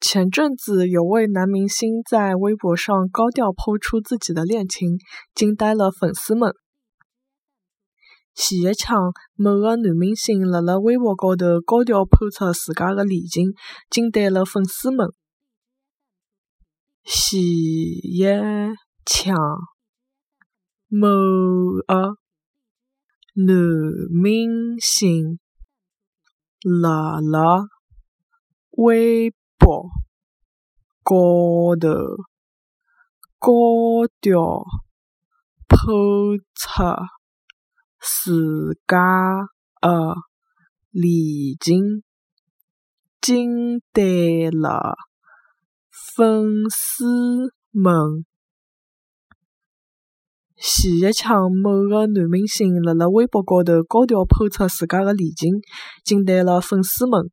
[0.00, 4.96] 前阵子有位男明星在微博上高调抛出自己的恋情，
[5.34, 6.54] 惊呆了粉丝们。
[8.32, 13.52] 前一枪，某个男明星辣辣微博高头高调抛出自家的恋情，
[13.90, 15.08] 惊呆了粉丝们。
[17.02, 18.22] 前一
[19.04, 19.36] 枪，
[20.86, 22.16] 某个
[23.34, 23.56] 男
[24.10, 25.40] 明星
[26.62, 27.64] 辣辣
[28.70, 29.34] 微
[31.02, 31.88] 高头
[33.38, 34.64] 高调
[35.68, 35.76] 抛
[36.54, 36.82] 出
[38.00, 39.48] 自家
[39.80, 40.14] 的
[40.90, 42.02] 恋情，
[43.20, 44.96] 惊呆了
[45.90, 48.24] 粉丝们。
[50.56, 55.60] 前一枪，某个男明星辣辣微博高头高调抛出自家的恋情，
[56.04, 57.30] 惊呆了粉丝们。